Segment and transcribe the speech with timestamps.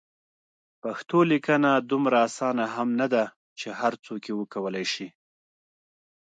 [0.81, 3.23] پښتو لیکنه دومره اسانه هم نده
[3.59, 5.07] چې هر څوک یې وکولای شي.